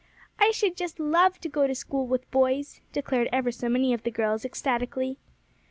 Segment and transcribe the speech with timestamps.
[0.39, 4.01] "I should just love to go to school with boys," declared ever so many of
[4.01, 5.19] the girls ecstatically.